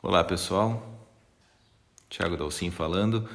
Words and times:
Olá 0.00 0.22
pessoal, 0.22 1.08
Tiago 2.08 2.36
Dalcin 2.36 2.70
falando. 2.70 3.28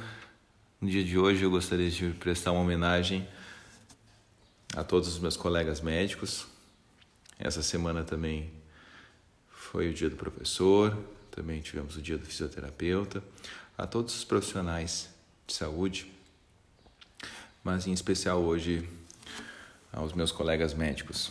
No 0.80 0.88
dia 0.88 1.04
de 1.04 1.18
hoje 1.18 1.44
eu 1.44 1.50
gostaria 1.50 1.90
de 1.90 2.08
prestar 2.14 2.52
uma 2.52 2.62
homenagem 2.62 3.28
a 4.74 4.82
todos 4.82 5.06
os 5.10 5.18
meus 5.18 5.36
colegas 5.36 5.82
médicos. 5.82 6.46
Essa 7.38 7.62
semana 7.62 8.02
também 8.02 8.50
foi 9.50 9.90
o 9.90 9.92
dia 9.92 10.08
do 10.08 10.16
professor, 10.16 10.96
também 11.30 11.60
tivemos 11.60 11.96
o 11.96 12.02
dia 12.02 12.16
do 12.16 12.24
fisioterapeuta, 12.24 13.22
a 13.76 13.86
todos 13.86 14.16
os 14.16 14.24
profissionais 14.24 15.10
de 15.46 15.52
saúde, 15.52 16.10
mas 17.62 17.86
em 17.86 17.92
especial 17.92 18.40
hoje 18.40 18.88
aos 19.92 20.14
meus 20.14 20.32
colegas 20.32 20.72
médicos. 20.72 21.30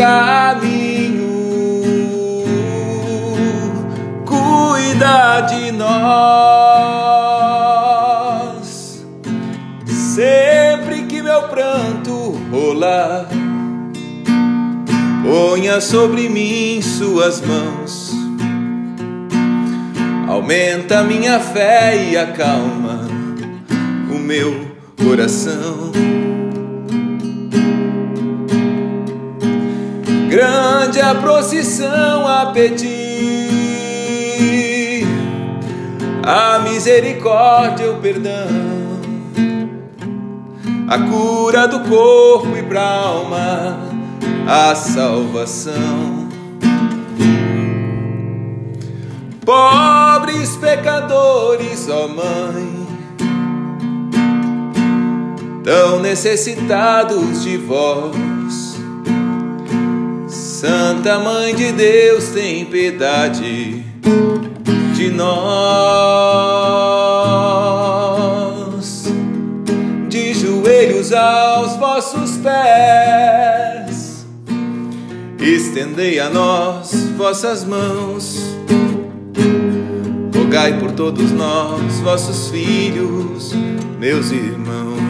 Caminho, 0.00 1.28
cuida 4.24 5.42
de 5.42 5.72
nós. 5.72 5.90
Sempre 9.86 11.02
que 11.02 11.20
meu 11.20 11.42
pranto 11.48 12.34
rolar, 12.50 13.28
ponha 15.22 15.82
sobre 15.82 16.30
mim 16.30 16.80
suas 16.80 17.42
mãos. 17.42 18.14
Aumenta 20.26 21.02
minha 21.02 21.38
fé 21.38 22.10
e 22.10 22.16
acalma 22.16 23.06
o 24.10 24.18
meu 24.18 24.70
coração. 24.96 25.92
Grande 30.40 30.98
a 31.02 31.14
procissão 31.16 32.26
a 32.26 32.46
pedir 32.46 33.60
a 36.24 36.60
misericórdia 36.60 37.90
o 37.90 37.96
perdão, 37.96 38.48
a 40.88 40.98
cura 40.98 41.68
do 41.68 41.80
corpo 41.80 42.56
e 42.56 42.62
pra 42.62 42.80
alma, 42.82 43.78
a 44.48 44.74
salvação. 44.74 46.30
Pobres 49.44 50.56
pecadores, 50.56 51.86
ó 51.90 52.08
Mãe, 52.08 52.86
tão 55.62 56.00
necessitados 56.00 57.42
de 57.42 57.58
vós 57.58 58.69
Santa 60.60 61.18
Mãe 61.18 61.54
de 61.54 61.72
Deus, 61.72 62.28
tem 62.34 62.66
piedade 62.66 63.82
de 64.94 65.10
nós. 65.10 65.40
De 70.10 70.34
joelhos 70.34 71.14
aos 71.14 71.76
vossos 71.76 72.36
pés, 72.36 74.26
estendei 75.40 76.20
a 76.20 76.28
nós 76.28 76.92
vossas 77.16 77.64
mãos. 77.64 78.54
Rogai 80.36 80.78
por 80.78 80.92
todos 80.92 81.32
nós, 81.32 82.00
vossos 82.00 82.50
filhos, 82.50 83.54
meus 83.98 84.30
irmãos. 84.30 85.09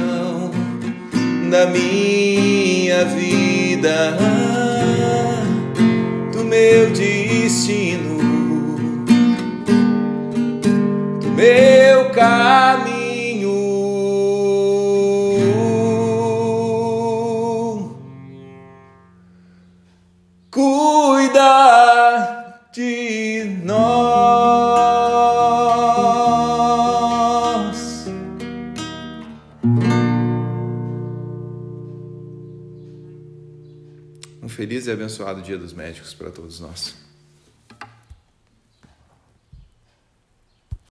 da 1.51 1.65
minha 1.65 3.03
vida, 3.03 4.17
do 6.31 6.45
meu 6.45 6.91
destino, 6.91 8.17
do 11.19 11.27
meu 11.31 12.09
caminho. 12.11 13.00
Um 34.41 34.49
feliz 34.49 34.87
e 34.87 34.91
abençoado 34.91 35.41
Dia 35.41 35.57
dos 35.57 35.73
Médicos 35.73 36.13
para 36.13 36.31
todos 36.31 36.59
nós. 36.59 36.95